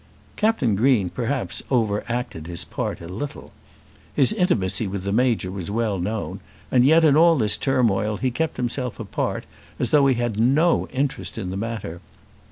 [0.35, 3.51] Captain Green perhaps over acted his part a little.
[4.15, 6.39] His intimacy with the Major was well known,
[6.71, 9.45] and yet, in all this turmoil, he kept himself apart
[9.77, 12.01] as though he had no interest in the matter.